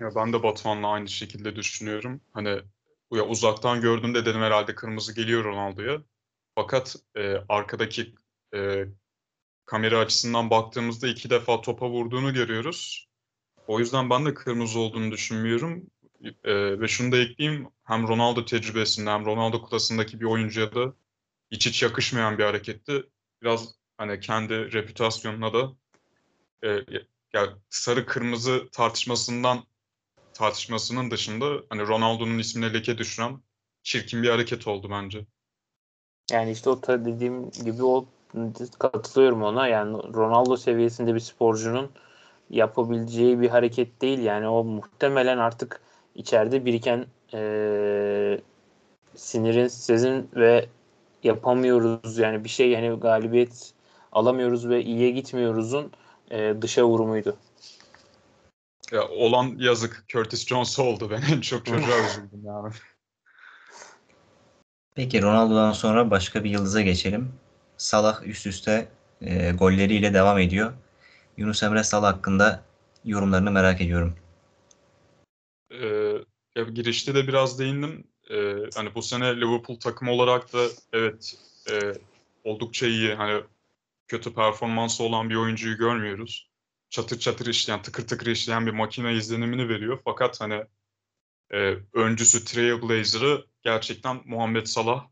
Ya 0.00 0.14
ben 0.14 0.32
de 0.32 0.42
Batuhan'la 0.42 0.88
aynı 0.88 1.08
şekilde 1.08 1.56
düşünüyorum. 1.56 2.20
Hani 2.32 2.48
ya 3.12 3.26
uzaktan 3.26 3.80
gördüğümde 3.80 4.24
dedim 4.24 4.40
herhalde 4.40 4.74
kırmızı 4.74 5.14
geliyor 5.14 5.44
Ronaldo'ya. 5.44 6.02
Fakat 6.54 6.96
e, 7.16 7.34
arkadaki 7.48 8.14
e, 8.54 8.84
kamera 9.66 9.98
açısından 9.98 10.50
baktığımızda 10.50 11.08
iki 11.08 11.30
defa 11.30 11.60
topa 11.60 11.90
vurduğunu 11.90 12.34
görüyoruz. 12.34 13.08
O 13.66 13.78
yüzden 13.78 14.10
ben 14.10 14.26
de 14.26 14.34
kırmızı 14.34 14.78
olduğunu 14.78 15.12
düşünmüyorum. 15.12 15.90
E, 16.44 16.80
ve 16.80 16.88
şunu 16.88 17.12
da 17.12 17.18
ekleyeyim. 17.18 17.68
Hem 17.84 18.08
Ronaldo 18.08 18.44
tecrübesinde 18.44 19.10
hem 19.10 19.26
Ronaldo 19.26 19.66
klasındaki 19.66 20.20
bir 20.20 20.24
oyuncuya 20.24 20.74
da 20.74 20.94
hiç 21.50 21.66
hiç 21.66 21.82
yakışmayan 21.82 22.38
bir 22.38 22.44
hareketti. 22.44 23.04
Biraz 23.42 23.74
hani 23.98 24.20
kendi 24.20 24.72
reputasyonuna 24.72 25.52
da 25.52 25.72
e, 26.64 26.68
ya 27.32 27.58
sarı 27.70 28.06
kırmızı 28.06 28.68
tartışmasından 28.72 29.69
tartışmasının 30.34 31.10
dışında 31.10 31.46
hani 31.68 31.86
Ronaldo'nun 31.86 32.38
ismine 32.38 32.74
leke 32.74 32.98
düşüren 32.98 33.42
çirkin 33.82 34.22
bir 34.22 34.30
hareket 34.30 34.66
oldu 34.66 34.88
bence. 34.90 35.26
Yani 36.30 36.50
işte 36.50 36.70
o 36.70 36.82
dediğim 36.82 37.50
gibi 37.50 37.84
o 37.84 38.06
katılıyorum 38.78 39.42
ona. 39.42 39.68
Yani 39.68 39.96
Ronaldo 40.14 40.56
seviyesinde 40.56 41.14
bir 41.14 41.20
sporcunun 41.20 41.90
yapabileceği 42.50 43.40
bir 43.40 43.48
hareket 43.48 44.02
değil. 44.02 44.18
Yani 44.18 44.48
o 44.48 44.64
muhtemelen 44.64 45.38
artık 45.38 45.80
içeride 46.14 46.64
biriken 46.64 47.06
e, 47.34 48.40
sinirin, 49.16 49.68
sizin 49.68 50.28
ve 50.36 50.66
yapamıyoruz 51.22 52.18
yani 52.18 52.44
bir 52.44 52.48
şey 52.48 52.70
yani 52.70 53.00
galibiyet 53.00 53.72
alamıyoruz 54.12 54.68
ve 54.68 54.82
iyiye 54.84 55.10
gitmiyoruzun 55.10 55.92
e, 56.30 56.54
dışa 56.62 56.84
vurumuydu. 56.84 57.36
Ya 58.90 59.08
olan 59.08 59.56
yazık 59.58 60.04
Curtis 60.08 60.46
Jones 60.46 60.78
oldu. 60.78 61.10
Ben 61.10 61.22
en 61.22 61.40
çok 61.40 61.66
çocuğa 61.66 62.06
üzüldüm 62.06 62.44
yani. 62.44 62.72
Peki 64.94 65.22
Ronaldo'dan 65.22 65.72
sonra 65.72 66.10
başka 66.10 66.44
bir 66.44 66.50
yıldıza 66.50 66.80
geçelim. 66.80 67.32
Salah 67.76 68.26
üst 68.26 68.46
üste 68.46 68.88
e, 69.20 69.52
golleriyle 69.52 70.14
devam 70.14 70.38
ediyor. 70.38 70.72
Yunus 71.36 71.62
Emre 71.62 71.84
Salah 71.84 72.16
hakkında 72.16 72.64
yorumlarını 73.04 73.50
merak 73.50 73.80
ediyorum. 73.80 74.14
Ee, 75.70 76.14
ya 76.56 76.64
girişte 76.64 77.14
de 77.14 77.28
biraz 77.28 77.58
değindim. 77.58 78.04
Ee, 78.30 78.54
hani 78.74 78.94
bu 78.94 79.02
sene 79.02 79.36
Liverpool 79.36 79.80
takımı 79.80 80.12
olarak 80.12 80.52
da 80.52 80.58
evet 80.92 81.34
e, 81.70 81.92
oldukça 82.44 82.86
iyi. 82.86 83.14
Hani 83.14 83.42
kötü 84.08 84.34
performansı 84.34 85.02
olan 85.04 85.30
bir 85.30 85.34
oyuncuyu 85.34 85.76
görmüyoruz. 85.76 86.49
Çatır 86.90 87.18
çatır 87.18 87.46
işleyen, 87.46 87.82
tıkır 87.82 88.06
tıkır 88.06 88.26
işleyen 88.26 88.66
bir 88.66 88.72
makine 88.72 89.14
izlenimini 89.14 89.68
veriyor. 89.68 90.00
Fakat 90.04 90.40
hani 90.40 90.64
e, 91.52 91.76
öncüsü 91.94 92.44
Trailblazer'ı 92.44 93.46
gerçekten 93.62 94.22
Muhammed 94.24 94.66
Salah 94.66 95.08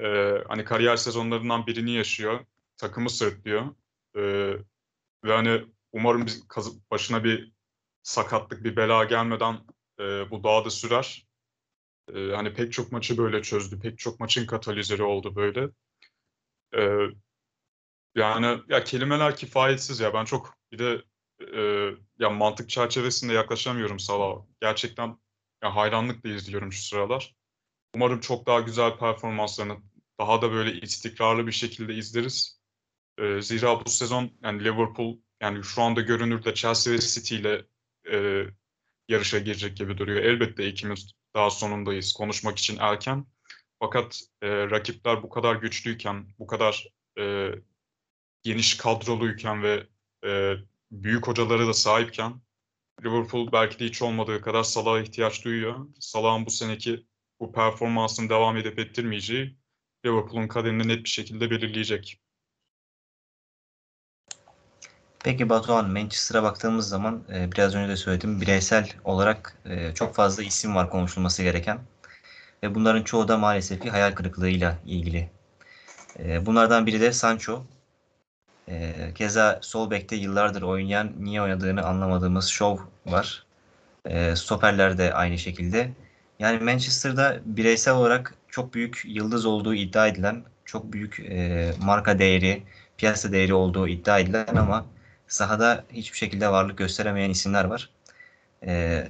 e, 0.00 0.06
hani 0.48 0.64
kariyer 0.64 0.96
sezonlarından 0.96 1.66
birini 1.66 1.92
yaşıyor. 1.92 2.46
Takımı 2.76 3.10
sırtlıyor. 3.10 3.74
E, 4.16 4.20
ve 5.24 5.32
hani 5.32 5.64
umarım 5.92 6.26
başına 6.90 7.24
bir 7.24 7.52
sakatlık, 8.02 8.64
bir 8.64 8.76
bela 8.76 9.04
gelmeden 9.04 9.54
e, 10.00 10.30
bu 10.30 10.44
daha 10.44 10.64
da 10.64 10.70
sürer. 10.70 11.26
E, 12.14 12.30
hani 12.30 12.54
pek 12.54 12.72
çok 12.72 12.92
maçı 12.92 13.18
böyle 13.18 13.42
çözdü. 13.42 13.80
Pek 13.80 13.98
çok 13.98 14.20
maçın 14.20 14.46
katalizörü 14.46 15.02
oldu 15.02 15.36
böyle. 15.36 15.68
E, 16.76 16.80
yani 18.14 18.60
ya 18.68 18.84
kelimeler 18.84 19.36
kifayetsiz 19.36 20.00
ya. 20.00 20.14
Ben 20.14 20.24
çok 20.24 20.54
bir 20.72 20.78
de 20.78 21.02
e, 21.56 21.90
ya 22.18 22.30
mantık 22.30 22.70
çerçevesinde 22.70 23.32
yaklaşamıyorum 23.32 23.98
Salah. 23.98 24.42
Gerçekten 24.60 25.18
ya 25.62 25.76
hayranlıkla 25.76 26.30
izliyorum 26.30 26.72
şu 26.72 26.82
sıralar. 26.82 27.34
Umarım 27.94 28.20
çok 28.20 28.46
daha 28.46 28.60
güzel 28.60 28.98
performanslarını 28.98 29.76
daha 30.20 30.42
da 30.42 30.52
böyle 30.52 30.80
istikrarlı 30.80 31.46
bir 31.46 31.52
şekilde 31.52 31.94
izleriz. 31.94 32.60
E, 33.18 33.42
zira 33.42 33.84
bu 33.84 33.90
sezon 33.90 34.30
yani 34.42 34.64
Liverpool 34.64 35.18
yani 35.42 35.64
şu 35.64 35.82
anda 35.82 36.00
görünürde 36.00 36.54
Chelsea 36.54 36.92
ve 36.92 36.98
City 36.98 37.36
ile 37.36 37.64
e, 38.12 38.46
yarışa 39.08 39.38
girecek 39.38 39.76
gibi 39.76 39.98
duruyor. 39.98 40.24
Elbette 40.24 40.66
ikimiz 40.66 41.12
daha 41.34 41.50
sonundayız. 41.50 42.12
Konuşmak 42.12 42.58
için 42.58 42.76
erken. 42.80 43.26
Fakat 43.80 44.20
e, 44.42 44.48
rakipler 44.70 45.22
bu 45.22 45.28
kadar 45.28 45.56
güçlüyken, 45.56 46.28
bu 46.38 46.46
kadar 46.46 46.86
e, 47.18 47.50
geniş 48.44 48.76
kadroluyken 48.76 49.62
ve 49.62 49.86
e, 50.24 50.54
büyük 50.92 51.26
hocaları 51.26 51.66
da 51.66 51.74
sahipken 51.74 52.40
Liverpool 53.04 53.52
belki 53.52 53.78
de 53.78 53.84
hiç 53.84 54.02
olmadığı 54.02 54.40
kadar 54.40 54.62
Salah'a 54.62 55.00
ihtiyaç 55.00 55.44
duyuyor. 55.44 55.86
Salah'ın 56.00 56.46
bu 56.46 56.50
seneki 56.50 57.06
bu 57.40 57.52
performansını 57.52 58.28
devam 58.28 58.56
edip 58.56 58.78
ettirmeyeceği 58.78 59.56
Liverpool'un 60.06 60.48
kaderini 60.48 60.88
net 60.88 61.04
bir 61.04 61.08
şekilde 61.08 61.50
belirleyecek. 61.50 62.20
Peki 65.24 65.48
Batuhan, 65.48 65.90
Manchester'a 65.90 66.42
baktığımız 66.42 66.88
zaman 66.88 67.24
e, 67.34 67.52
biraz 67.52 67.74
önce 67.74 67.92
de 67.92 67.96
söyledim 67.96 68.40
bireysel 68.40 68.92
olarak 69.04 69.58
e, 69.64 69.94
çok 69.94 70.14
fazla 70.14 70.42
isim 70.42 70.74
var 70.74 70.90
konuşulması 70.90 71.42
gereken 71.42 71.78
ve 72.62 72.74
bunların 72.74 73.02
çoğu 73.02 73.28
da 73.28 73.38
maalesef 73.38 73.82
ki 73.82 73.90
hayal 73.90 74.12
kırıklığıyla 74.12 74.78
ilgili. 74.86 75.30
E, 76.18 76.46
bunlardan 76.46 76.86
biri 76.86 77.00
de 77.00 77.12
Sancho. 77.12 77.64
Keza 79.14 79.58
sol 79.62 79.90
bekte 79.90 80.16
yıllardır 80.16 80.62
oynayan, 80.62 81.12
niye 81.18 81.42
oynadığını 81.42 81.82
anlamadığımız 81.82 82.48
Shaw 82.48 82.84
var. 83.06 83.46
Stoperler 84.34 84.98
de 84.98 85.14
aynı 85.14 85.38
şekilde. 85.38 85.90
Yani 86.38 86.64
Manchester'da 86.64 87.40
bireysel 87.44 87.94
olarak 87.94 88.34
çok 88.48 88.74
büyük 88.74 89.02
yıldız 89.04 89.46
olduğu 89.46 89.74
iddia 89.74 90.06
edilen, 90.06 90.42
çok 90.64 90.92
büyük 90.92 91.22
marka 91.82 92.18
değeri, 92.18 92.62
piyasa 92.96 93.32
değeri 93.32 93.54
olduğu 93.54 93.88
iddia 93.88 94.18
edilen 94.18 94.56
ama 94.56 94.86
sahada 95.28 95.84
hiçbir 95.92 96.18
şekilde 96.18 96.48
varlık 96.48 96.78
gösteremeyen 96.78 97.30
isimler 97.30 97.64
var. 97.64 97.90
Ee, 98.66 99.08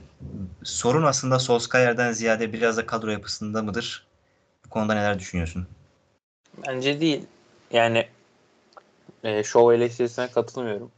sorun 0.63 1.03
aslında 1.03 1.39
Solskjaer'den 1.39 2.13
ziyade 2.13 2.53
biraz 2.53 2.77
da 2.77 2.87
kadro 2.87 3.11
yapısında 3.11 3.63
mıdır? 3.63 4.07
Bu 4.65 4.69
konuda 4.69 4.95
neler 4.95 5.19
düşünüyorsun? 5.19 5.67
Bence 6.67 7.01
değil. 7.01 7.27
Yani 7.71 8.07
e, 9.25 9.43
show 9.43 9.75
eleştirisine 9.75 10.31
katılmıyorum. 10.31 10.91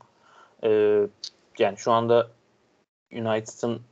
E, 0.64 0.70
yani 1.58 1.76
şu 1.76 1.92
anda 1.92 2.30
United'ın 3.12 3.82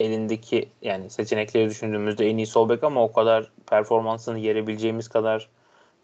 elindeki 0.00 0.68
yani 0.82 1.10
seçenekleri 1.10 1.70
düşündüğümüzde 1.70 2.26
en 2.30 2.36
iyi 2.36 2.46
sol 2.46 2.68
bek 2.68 2.84
ama 2.84 3.04
o 3.04 3.12
kadar 3.12 3.52
performansını 3.66 4.38
yerebileceğimiz 4.38 5.08
kadar 5.08 5.48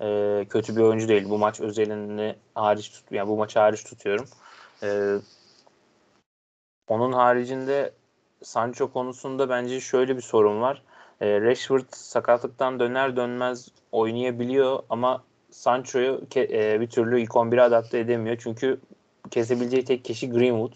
e, 0.01 0.47
kötü 0.51 0.77
bir 0.77 0.81
oyuncu 0.83 1.09
değil. 1.09 1.29
Bu 1.29 1.39
maç 1.39 1.61
özelini 1.61 2.37
hariç 2.55 2.91
tut 2.91 3.13
yani 3.13 3.29
bu 3.29 3.37
maçı 3.37 3.59
hariç 3.59 3.85
tutuyorum. 3.85 4.27
Ee, 4.83 5.17
onun 6.89 7.13
haricinde 7.13 7.93
Sancho 8.43 8.93
konusunda 8.93 9.49
bence 9.49 9.81
şöyle 9.81 10.17
bir 10.17 10.23
sorun 10.23 10.61
var. 10.61 10.83
Ee, 11.21 11.41
Rashford 11.41 11.85
sakatlıktan 11.91 12.81
döner 12.81 13.17
dönmez 13.17 13.69
oynayabiliyor 13.93 14.83
ama 14.91 15.25
Sancho'yu 15.59 16.21
e, 16.37 16.81
bir 16.81 16.87
türlü 16.87 17.21
ilk 17.21 17.31
11'e 17.31 17.61
adapte 17.61 17.99
edemiyor. 17.99 18.37
Çünkü 18.41 18.81
kesebileceği 19.31 19.85
tek 19.85 20.05
kişi 20.05 20.31
Greenwood. 20.31 20.73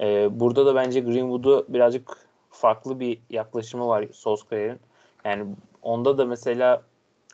Ee, 0.00 0.40
burada 0.40 0.66
da 0.66 0.74
bence 0.74 1.00
Greenwood'u 1.00 1.66
birazcık 1.68 2.16
farklı 2.50 3.00
bir 3.00 3.18
yaklaşımı 3.30 3.88
var 3.88 4.04
Solskjaer'in. 4.12 4.80
Yani 5.24 5.46
onda 5.82 6.18
da 6.18 6.24
mesela 6.24 6.82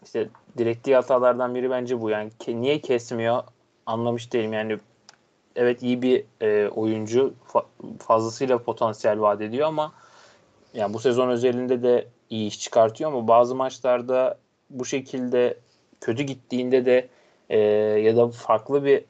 işte 0.05 0.29
direktiği 0.59 0.97
hatalardan 0.97 1.55
biri 1.55 1.71
bence 1.71 2.00
bu. 2.00 2.11
Yani 2.11 2.31
ke- 2.41 2.61
niye 2.61 2.81
kesmiyor 2.81 3.43
anlamış 3.87 4.33
değilim. 4.33 4.53
Yani 4.53 4.79
evet 5.57 5.83
iyi 5.83 6.03
bir 6.03 6.25
e, 6.41 6.69
oyuncu 6.69 7.35
fa- 7.53 7.99
fazlasıyla 7.99 8.59
potansiyel 8.59 9.21
vaat 9.21 9.41
ediyor 9.41 9.69
ama 9.69 9.93
yani 10.75 10.95
bu 10.95 10.99
sezon 10.99 11.29
özelinde 11.29 11.83
de 11.83 12.09
iyi 12.31 12.49
iş 12.49 12.61
çıkartıyor 12.61 13.12
ama 13.12 13.29
bazı 13.29 13.55
maçlarda 13.55 14.38
bu 14.71 14.85
şekilde 14.85 15.59
kötü 16.01 16.23
gittiğinde 16.23 16.87
de 16.87 17.09
e, 17.49 17.59
ya 18.01 18.17
da 18.17 18.29
farklı 18.29 18.85
bir 18.85 19.05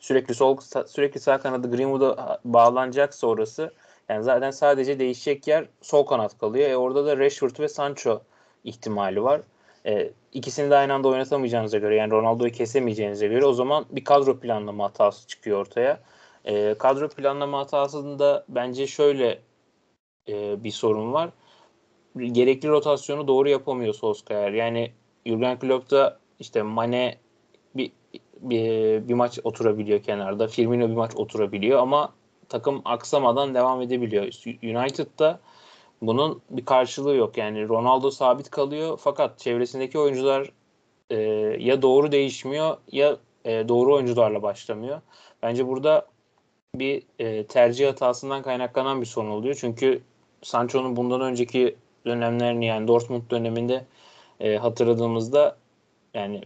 sürekli 0.00 0.34
sol 0.34 0.56
sürekli 0.86 1.20
sağ 1.20 1.38
kanadı 1.40 1.76
Greenwood'a 1.76 2.40
bağlanacaksa 2.44 3.26
orası 3.26 3.72
yani 4.08 4.24
zaten 4.24 4.50
sadece 4.50 4.98
değişecek 4.98 5.46
yer 5.46 5.66
sol 5.82 6.06
kanat 6.06 6.38
kalıyor. 6.38 6.70
E 6.70 6.76
orada 6.76 7.06
da 7.06 7.18
Rashford 7.18 7.60
ve 7.60 7.68
Sancho 7.68 8.22
ihtimali 8.64 9.22
var. 9.22 9.40
E, 9.86 10.10
ikisini 10.32 10.70
de 10.70 10.76
aynı 10.76 10.94
anda 10.94 11.08
oynatamayacağınıza 11.08 11.78
göre 11.78 11.96
yani 11.96 12.10
Ronaldo'yu 12.10 12.52
kesemeyeceğinize 12.52 13.28
göre 13.28 13.46
o 13.46 13.52
zaman 13.52 13.86
bir 13.90 14.04
kadro 14.04 14.40
planlama 14.40 14.84
hatası 14.84 15.26
çıkıyor 15.26 15.60
ortaya. 15.60 16.00
E, 16.44 16.74
kadro 16.78 17.08
planlama 17.08 17.58
hatasında 17.58 18.44
bence 18.48 18.86
şöyle 18.86 19.38
e, 20.28 20.64
bir 20.64 20.70
sorun 20.70 21.12
var. 21.12 21.30
Gerekli 22.16 22.68
rotasyonu 22.68 23.28
doğru 23.28 23.48
yapamıyor 23.48 23.94
Solskjaer. 23.94 24.52
Yani 24.52 24.92
Jurgen 25.28 25.58
Klopp 25.58 25.90
da 25.90 26.18
işte 26.40 26.62
Mane 26.62 27.18
bir, 27.74 27.92
bir, 28.40 29.08
bir 29.08 29.14
maç 29.14 29.38
oturabiliyor 29.44 30.02
kenarda. 30.02 30.48
Firmino 30.48 30.88
bir 30.88 30.94
maç 30.94 31.16
oturabiliyor 31.16 31.78
ama 31.78 32.12
takım 32.48 32.82
aksamadan 32.84 33.54
devam 33.54 33.82
edebiliyor. 33.82 34.24
United'da 34.62 35.40
bunun 36.02 36.42
bir 36.50 36.64
karşılığı 36.64 37.16
yok. 37.16 37.36
Yani 37.36 37.68
Ronaldo 37.68 38.10
sabit 38.10 38.50
kalıyor 38.50 38.98
fakat 39.02 39.38
çevresindeki 39.38 39.98
oyuncular 39.98 40.50
e, 41.10 41.16
ya 41.58 41.82
doğru 41.82 42.12
değişmiyor 42.12 42.76
ya 42.92 43.16
e, 43.44 43.68
doğru 43.68 43.94
oyuncularla 43.94 44.42
başlamıyor. 44.42 45.00
Bence 45.42 45.66
burada 45.66 46.06
bir 46.74 47.02
e, 47.18 47.46
tercih 47.46 47.88
hatasından 47.88 48.42
kaynaklanan 48.42 49.00
bir 49.00 49.06
sorun 49.06 49.30
oluyor. 49.30 49.56
Çünkü 49.60 50.02
Sancho'nun 50.42 50.96
bundan 50.96 51.20
önceki 51.20 51.76
dönemlerini 52.06 52.66
yani 52.66 52.88
Dortmund 52.88 53.22
döneminde 53.30 53.84
e, 54.40 54.56
hatırladığımızda 54.56 55.56
yani 56.14 56.40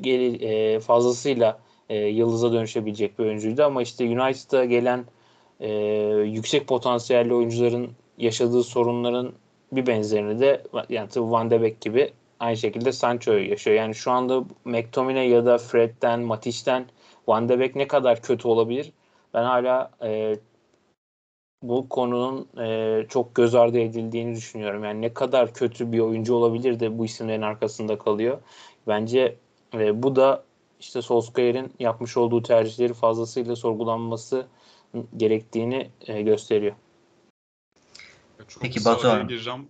geri, 0.00 0.44
e, 0.44 0.80
fazlasıyla 0.80 1.58
e, 1.88 1.96
yıldıza 1.96 2.52
dönüşebilecek 2.52 3.18
bir 3.18 3.24
oyuncuydu 3.24 3.64
ama 3.64 3.82
işte 3.82 4.04
United'a 4.04 4.64
gelen 4.64 5.04
e, 5.60 5.72
yüksek 6.24 6.68
potansiyelli 6.68 7.34
oyuncuların 7.34 7.90
yaşadığı 8.18 8.62
sorunların 8.62 9.32
bir 9.72 9.86
benzerini 9.86 10.40
de 10.40 10.62
yani 10.88 11.08
Van 11.16 11.50
de 11.50 11.62
Beek 11.62 11.80
gibi 11.80 12.12
aynı 12.40 12.56
şekilde 12.56 12.92
Sancho 12.92 13.32
yaşıyor. 13.32 13.76
Yani 13.76 13.94
şu 13.94 14.10
anda 14.10 14.44
McTominay 14.64 15.28
ya 15.28 15.46
da 15.46 15.58
Fred'den, 15.58 16.20
Matic'ten 16.20 16.86
Van 17.28 17.48
de 17.48 17.60
Beek 17.60 17.76
ne 17.76 17.88
kadar 17.88 18.22
kötü 18.22 18.48
olabilir? 18.48 18.92
Ben 19.34 19.44
hala 19.44 19.90
e, 20.02 20.36
bu 21.68 21.88
konunun 21.88 22.48
e, 22.58 23.06
çok 23.08 23.34
göz 23.34 23.54
ardı 23.54 23.78
edildiğini 23.78 24.36
düşünüyorum. 24.36 24.84
Yani 24.84 25.00
ne 25.00 25.14
kadar 25.14 25.54
kötü 25.54 25.92
bir 25.92 25.98
oyuncu 25.98 26.34
olabilir 26.34 26.80
de 26.80 26.98
bu 26.98 27.04
isimlerin 27.04 27.42
arkasında 27.42 27.98
kalıyor. 27.98 28.38
Bence 28.86 29.36
e, 29.74 30.02
bu 30.02 30.16
da 30.16 30.44
işte 30.80 31.02
Solskjaer'in 31.02 31.72
yapmış 31.80 32.16
olduğu 32.16 32.42
tercihleri 32.42 32.94
fazlasıyla 32.94 33.56
sorgulanması 33.56 34.46
gerektiğini 35.16 35.90
e, 36.06 36.22
gösteriyor. 36.22 36.74
Çok 38.48 38.62
Peki 38.62 38.84
Batuhan. 38.84 39.28
gireceğim. 39.28 39.68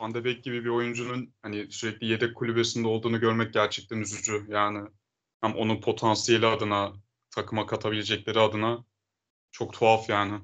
Van 0.00 0.14
de 0.14 0.24
Beek 0.24 0.44
gibi 0.44 0.64
bir 0.64 0.70
oyuncunun 0.70 1.32
hani 1.42 1.72
sürekli 1.72 2.06
yedek 2.06 2.34
kulübesinde 2.34 2.88
olduğunu 2.88 3.20
görmek 3.20 3.52
gerçekten 3.52 3.98
üzücü. 3.98 4.46
Yani 4.48 4.88
hem 5.40 5.54
onun 5.54 5.80
potansiyeli 5.80 6.46
adına, 6.46 6.92
takıma 7.30 7.66
katabilecekleri 7.66 8.40
adına 8.40 8.84
çok 9.52 9.72
tuhaf 9.72 10.08
yani. 10.08 10.40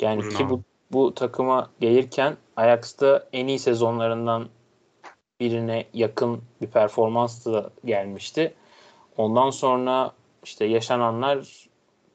Yani 0.00 0.20
Buyurun 0.20 0.36
ki 0.36 0.50
bu, 0.50 0.62
bu 0.92 1.14
takıma 1.14 1.70
gelirken 1.80 2.36
Ajax'ta 2.56 3.28
en 3.32 3.46
iyi 3.46 3.58
sezonlarından 3.58 4.48
birine 5.40 5.86
yakın 5.94 6.42
bir 6.60 6.66
performansla 6.66 7.70
gelmişti. 7.84 8.54
Ondan 9.16 9.50
sonra 9.50 10.12
işte 10.44 10.64
yaşananlar 10.64 11.68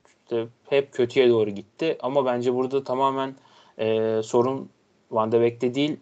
işte 0.07 0.47
hep 0.69 0.93
kötüye 0.93 1.29
doğru 1.29 1.49
gitti. 1.49 1.97
Ama 2.01 2.25
bence 2.25 2.53
burada 2.53 2.83
tamamen 2.83 3.35
e, 3.77 4.21
sorun 4.23 4.69
Van 5.11 5.31
de 5.31 5.41
Beek'te 5.41 5.75
değil. 5.75 5.97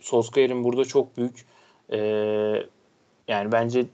Solskjaer'in 0.00 0.64
burada 0.64 0.84
çok 0.84 1.16
büyük 1.16 1.46
e, 1.92 1.98
yani 3.28 3.52
bence 3.52 3.86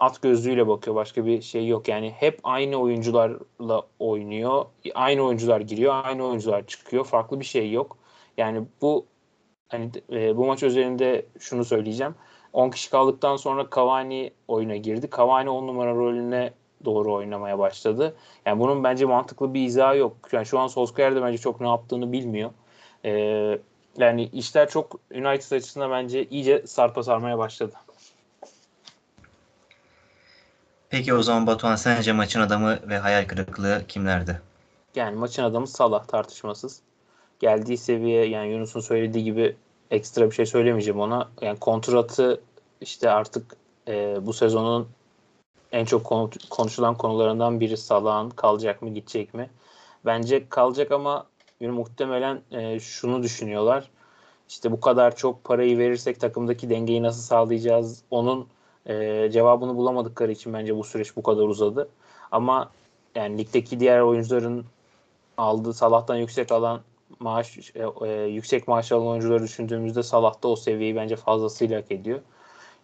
at 0.00 0.22
gözlüğüyle 0.22 0.68
bakıyor. 0.68 0.96
Başka 0.96 1.26
bir 1.26 1.42
şey 1.42 1.68
yok. 1.68 1.88
Yani 1.88 2.10
hep 2.10 2.40
aynı 2.44 2.76
oyuncularla 2.76 3.82
oynuyor. 3.98 4.64
Aynı 4.94 5.22
oyuncular 5.22 5.60
giriyor, 5.60 6.04
aynı 6.04 6.26
oyuncular 6.26 6.66
çıkıyor. 6.66 7.04
Farklı 7.04 7.40
bir 7.40 7.44
şey 7.44 7.72
yok. 7.72 7.96
Yani 8.36 8.62
bu 8.82 9.06
hani 9.68 9.90
e, 10.12 10.36
bu 10.36 10.46
maç 10.46 10.62
üzerinde 10.62 11.26
şunu 11.38 11.64
söyleyeceğim. 11.64 12.14
10 12.52 12.70
kişi 12.70 12.90
kaldıktan 12.90 13.36
sonra 13.36 13.66
Cavani 13.76 14.32
oyuna 14.48 14.76
girdi. 14.76 15.08
Cavani 15.16 15.50
10 15.50 15.66
numara 15.66 15.94
rolüne 15.94 16.52
doğru 16.84 17.14
oynamaya 17.14 17.58
başladı. 17.58 18.16
Yani 18.46 18.60
bunun 18.60 18.84
bence 18.84 19.04
mantıklı 19.04 19.54
bir 19.54 19.62
izahı 19.62 19.96
yok. 19.96 20.16
Yani 20.32 20.46
şu 20.46 20.58
an 20.58 20.66
Solskjaer 20.66 21.16
de 21.16 21.22
bence 21.22 21.38
çok 21.38 21.60
ne 21.60 21.68
yaptığını 21.68 22.12
bilmiyor. 22.12 22.50
Ee, 23.04 23.58
yani 23.98 24.24
işler 24.32 24.68
çok 24.68 25.00
United 25.14 25.56
açısından 25.56 25.90
bence 25.90 26.24
iyice 26.24 26.66
sarpa 26.66 27.02
sarmaya 27.02 27.38
başladı. 27.38 27.74
Peki 30.90 31.14
o 31.14 31.22
zaman 31.22 31.46
Batuhan 31.46 31.76
sence 31.76 32.12
maçın 32.12 32.40
adamı 32.40 32.78
ve 32.88 32.98
hayal 32.98 33.26
kırıklığı 33.26 33.82
kimlerdi? 33.88 34.40
Yani 34.94 35.16
maçın 35.16 35.42
adamı 35.42 35.66
Salah 35.66 36.06
tartışmasız. 36.06 36.80
Geldiği 37.40 37.78
seviye 37.78 38.28
yani 38.28 38.52
Yunus'un 38.52 38.80
söylediği 38.80 39.24
gibi 39.24 39.56
ekstra 39.90 40.30
bir 40.30 40.34
şey 40.34 40.46
söylemeyeceğim 40.46 41.00
ona. 41.00 41.28
Yani 41.40 41.58
kontratı 41.58 42.40
işte 42.80 43.10
artık 43.10 43.56
e, 43.88 44.26
bu 44.26 44.32
sezonun 44.32 44.88
en 45.72 45.84
çok 45.84 46.04
konu, 46.04 46.30
konuşulan 46.50 46.94
konularından 46.94 47.60
biri 47.60 47.76
Salah'ın 47.76 48.30
kalacak 48.30 48.82
mı 48.82 48.88
gidecek 48.88 49.34
mi? 49.34 49.50
Bence 50.06 50.48
kalacak 50.48 50.92
ama 50.92 51.26
yani 51.60 51.72
muhtemelen 51.72 52.40
e, 52.50 52.80
şunu 52.80 53.22
düşünüyorlar. 53.22 53.90
İşte 54.48 54.72
bu 54.72 54.80
kadar 54.80 55.16
çok 55.16 55.44
parayı 55.44 55.78
verirsek 55.78 56.20
takımdaki 56.20 56.70
dengeyi 56.70 57.02
nasıl 57.02 57.22
sağlayacağız? 57.22 58.02
Onun 58.10 58.48
e, 58.88 59.28
cevabını 59.32 59.76
bulamadıkları 59.76 60.32
için 60.32 60.52
bence 60.52 60.76
bu 60.76 60.84
süreç 60.84 61.16
bu 61.16 61.22
kadar 61.22 61.42
uzadı. 61.42 61.88
Ama 62.30 62.70
yani 63.14 63.38
ligdeki 63.38 63.80
diğer 63.80 64.00
oyuncuların 64.00 64.64
aldığı 65.36 65.74
Salah'tan 65.74 66.16
yüksek 66.16 66.52
alan 66.52 66.80
maaş 67.20 67.58
e, 67.74 68.06
e, 68.06 68.24
yüksek 68.26 68.68
maaş 68.68 68.92
alan 68.92 69.06
oyuncuları 69.06 69.42
düşündüğümüzde 69.42 70.02
Salah 70.02 70.42
da 70.42 70.48
o 70.48 70.56
seviyeyi 70.56 70.96
bence 70.96 71.16
fazlasıyla 71.16 71.78
hak 71.78 71.92
ediyor. 71.92 72.20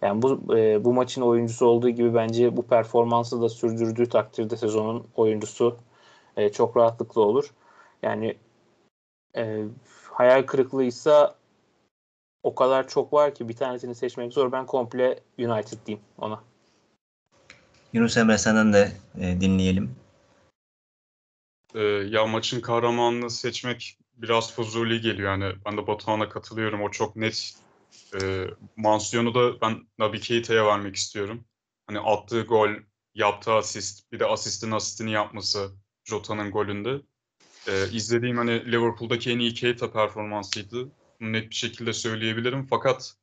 Yani 0.02 0.22
bu 0.22 0.56
e, 0.56 0.84
bu 0.84 0.92
maçın 0.92 1.22
oyuncusu 1.22 1.66
olduğu 1.66 1.88
gibi 1.88 2.14
bence 2.14 2.56
bu 2.56 2.62
performansı 2.62 3.42
da 3.42 3.48
sürdürdüğü 3.48 4.08
takdirde 4.08 4.56
sezonun 4.56 5.06
oyuncusu 5.16 5.76
e, 6.36 6.52
çok 6.52 6.76
rahatlıkla 6.76 7.20
olur. 7.20 7.54
Yani 8.02 8.36
e, 9.36 9.64
hayal 10.12 10.42
kırıklığıysa 10.42 11.34
o 12.44 12.54
kadar 12.54 12.88
çok 12.88 13.12
var 13.12 13.34
ki 13.34 13.48
bir 13.48 13.56
tanesini 13.56 13.94
seçmek 13.94 14.32
zor. 14.32 14.52
Ben 14.52 14.66
komple 14.66 15.20
United 15.38 15.78
diyeyim 15.86 16.04
ona. 16.18 16.44
Yunus 17.92 18.16
Emre 18.16 18.38
senden 18.38 18.72
de 18.72 18.92
e, 19.20 19.40
dinleyelim. 19.40 19.96
Ee, 21.74 21.82
ya 21.82 22.26
maçın 22.26 22.60
kahramanını 22.60 23.30
seçmek 23.30 23.98
biraz 24.16 24.54
fuzuli 24.54 25.00
geliyor. 25.00 25.30
Yani 25.30 25.54
ben 25.66 25.76
de 25.76 25.86
Batuhan'a 25.86 26.28
katılıyorum. 26.28 26.82
O 26.82 26.90
çok 26.90 27.16
net. 27.16 27.54
E, 28.22 28.46
mansiyonu 28.76 29.34
da 29.34 29.60
ben 29.60 29.86
Naby 29.98 30.18
Keita'ya 30.18 30.66
vermek 30.66 30.96
istiyorum. 30.96 31.44
Hani 31.86 32.00
attığı 32.00 32.42
gol, 32.42 32.70
yaptığı 33.14 33.52
asist, 33.52 34.12
bir 34.12 34.20
de 34.20 34.26
asistin 34.26 34.70
asistini 34.70 35.10
yapması 35.10 35.70
Jota'nın 36.04 36.50
golünde. 36.50 37.00
E, 37.68 37.90
izlediğim 37.92 38.36
hani 38.36 38.72
Liverpool'daki 38.72 39.30
en 39.30 39.38
iyi 39.38 39.54
Keita 39.54 39.92
performansıydı. 39.92 40.88
Net 41.32 41.50
bir 41.50 41.54
şekilde 41.54 41.92
söyleyebilirim. 41.92 42.66
Fakat 42.66 43.14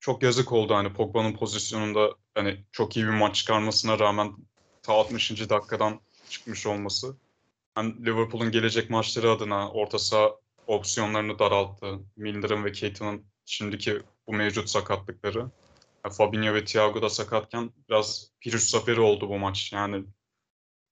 çok 0.00 0.22
yazık 0.22 0.52
oldu 0.52 0.74
hani 0.74 0.92
Pogba'nın 0.92 1.32
pozisyonunda 1.36 2.14
hani 2.34 2.64
çok 2.72 2.96
iyi 2.96 3.06
bir 3.06 3.10
maç 3.10 3.36
çıkarmasına 3.36 3.98
rağmen 3.98 4.36
ta 4.82 4.92
60. 4.92 5.50
dakikadan 5.50 6.00
çıkmış 6.28 6.66
olması 6.66 7.16
hem 7.74 8.06
Liverpool'un 8.06 8.50
gelecek 8.50 8.90
maçları 8.90 9.30
adına 9.30 9.70
orta 9.70 9.98
saha 9.98 10.30
opsiyonlarını 10.66 11.38
daralttı. 11.38 11.98
Milner'ın 12.16 12.64
ve 12.64 12.72
Keita'nın 12.72 13.26
şimdiki 13.44 14.02
bu 14.26 14.32
mevcut 14.32 14.68
sakatlıkları. 14.68 15.38
Yani 16.04 16.14
Fabinho 16.14 16.54
ve 16.54 16.64
Thiago 16.64 17.02
da 17.02 17.10
sakatken 17.10 17.70
biraz 17.88 18.30
pürüz 18.40 18.70
zaferi 18.70 19.00
oldu 19.00 19.28
bu 19.28 19.38
maç. 19.38 19.72
Yani 19.72 20.04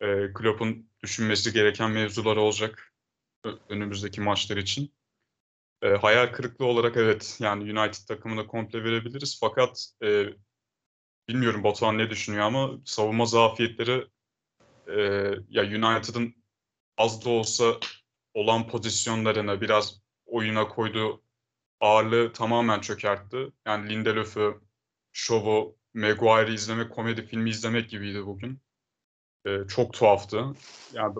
e, 0.00 0.32
Klopp'un 0.34 0.90
düşünmesi 1.02 1.52
gereken 1.52 1.90
mevzular 1.90 2.36
olacak 2.36 2.94
ö- 3.44 3.58
önümüzdeki 3.68 4.20
maçlar 4.20 4.56
için. 4.56 4.92
E, 5.82 5.88
hayal 5.88 6.32
kırıklığı 6.32 6.66
olarak 6.66 6.96
evet 6.96 7.36
yani 7.40 7.78
United 7.78 8.06
takımına 8.08 8.46
komple 8.46 8.84
verebiliriz. 8.84 9.38
Fakat 9.40 9.86
e, 10.02 10.26
bilmiyorum 11.28 11.64
Batuhan 11.64 11.98
ne 11.98 12.10
düşünüyor 12.10 12.44
ama 12.44 12.70
savunma 12.84 13.26
zafiyetleri 13.26 14.06
e, 14.86 15.00
ya 15.48 15.62
United'ın 15.62 16.34
az 16.96 17.24
da 17.24 17.30
olsa 17.30 17.76
olan 18.34 18.68
pozisyonlarına 18.68 19.60
biraz 19.60 20.00
oyuna 20.26 20.68
koyduğu 20.68 21.22
ağırlığı 21.80 22.32
tamamen 22.32 22.80
çökertti. 22.80 23.52
Yani 23.66 23.88
Lindelöf'ü, 23.90 24.60
Show'u, 25.12 25.76
Maguire'ı 25.94 26.54
izlemek, 26.54 26.92
komedi 26.92 27.26
filmi 27.26 27.50
izlemek 27.50 27.90
gibiydi 27.90 28.26
bugün. 28.26 28.60
Ee, 29.46 29.58
çok 29.68 29.92
tuhaftı. 29.92 30.44
Yani 30.92 31.14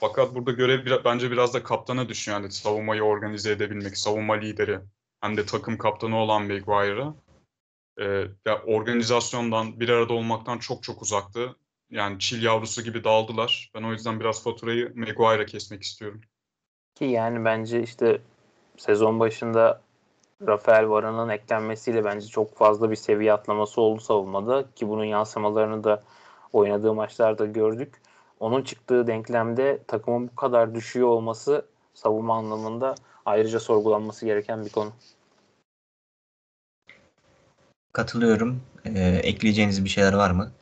fakat 0.00 0.34
burada 0.34 0.52
görev 0.52 0.86
biraz, 0.86 1.04
bence 1.04 1.30
biraz 1.30 1.54
da 1.54 1.62
kaptana 1.62 2.08
düşüyor. 2.08 2.40
Yani 2.40 2.52
savunmayı 2.52 3.02
organize 3.02 3.50
edebilmek, 3.50 3.98
savunma 3.98 4.34
lideri 4.34 4.80
hem 5.20 5.36
de 5.36 5.46
takım 5.46 5.78
kaptanı 5.78 6.16
olan 6.16 6.42
Maguire'a. 6.42 7.14
Ee, 8.00 8.24
ya 8.46 8.62
organizasyondan, 8.66 9.80
bir 9.80 9.88
arada 9.88 10.12
olmaktan 10.12 10.58
çok 10.58 10.82
çok 10.82 11.02
uzaktı. 11.02 11.56
Yani 11.90 12.18
çil 12.18 12.42
yavrusu 12.42 12.82
gibi 12.82 13.04
dağıldılar. 13.04 13.70
Ben 13.74 13.82
o 13.82 13.92
yüzden 13.92 14.20
biraz 14.20 14.44
faturayı 14.44 14.92
Maguire'a 14.94 15.46
kesmek 15.46 15.82
istiyorum. 15.82 16.20
Ki 16.94 17.04
yani 17.04 17.44
bence 17.44 17.82
işte 17.82 18.20
sezon 18.76 19.20
başında 19.20 19.82
Rafael 20.46 20.88
Varane'ın 20.88 21.28
eklenmesiyle 21.28 22.04
bence 22.04 22.26
çok 22.26 22.56
fazla 22.56 22.90
bir 22.90 22.96
seviye 22.96 23.32
atlaması 23.32 23.80
oldu 23.80 24.00
savunmada 24.00 24.64
ki 24.74 24.88
bunun 24.88 25.04
yansımalarını 25.04 25.84
da 25.84 26.02
oynadığı 26.52 26.94
maçlarda 26.94 27.46
gördük. 27.46 28.00
Onun 28.40 28.62
çıktığı 28.62 29.06
denklemde 29.06 29.78
takımın 29.86 30.28
bu 30.28 30.36
kadar 30.36 30.74
düşüyor 30.74 31.08
olması 31.08 31.66
savunma 31.94 32.36
anlamında 32.36 32.94
ayrıca 33.26 33.60
sorgulanması 33.60 34.26
gereken 34.26 34.64
bir 34.64 34.70
konu. 34.70 34.92
Katılıyorum. 37.92 38.60
E, 38.84 39.00
ekleyeceğiniz 39.22 39.84
bir 39.84 39.88
şeyler 39.88 40.12
var 40.12 40.30
mı? 40.30 40.52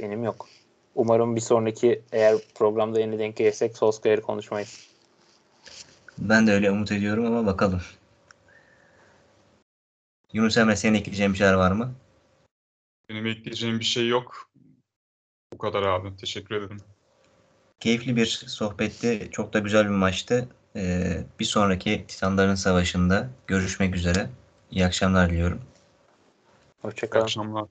Benim 0.00 0.24
yok. 0.24 0.48
Umarım 0.94 1.36
bir 1.36 1.40
sonraki 1.40 2.02
eğer 2.12 2.36
programda 2.54 3.00
yeni 3.00 3.18
denk 3.18 3.36
gelirsek 3.36 3.76
Solskjaer'i 3.76 4.20
konuşmayız. 4.20 4.88
Ben 6.18 6.46
de 6.46 6.52
öyle 6.52 6.70
umut 6.70 6.92
ediyorum 6.92 7.26
ama 7.26 7.46
bakalım. 7.46 7.80
Yunus 10.32 10.56
Emre 10.56 10.76
senin 10.76 10.94
ekleyeceğin 10.94 11.32
bir 11.32 11.38
şeyler 11.38 11.54
var 11.54 11.72
mı? 11.72 11.94
Benim 13.08 13.26
ekleyeceğim 13.26 13.78
bir 13.78 13.84
şey 13.84 14.08
yok. 14.08 14.51
Kadar 15.62 15.82
abi. 15.82 16.16
Teşekkür 16.16 16.54
ederim. 16.54 16.80
Keyifli 17.80 18.16
bir 18.16 18.26
sohbetti. 18.46 19.28
Çok 19.32 19.52
da 19.52 19.58
güzel 19.58 19.84
bir 19.84 19.90
maçtı. 19.90 20.48
Ee, 20.76 21.24
bir 21.40 21.44
sonraki 21.44 22.04
Titanların 22.08 22.54
Savaşı'nda 22.54 23.28
görüşmek 23.46 23.96
üzere. 23.96 24.30
İyi 24.70 24.86
akşamlar 24.86 25.30
diliyorum. 25.30 25.58
İyi 25.58 26.82
Hoşçakalın. 26.82 27.24
akşamlar. 27.24 27.64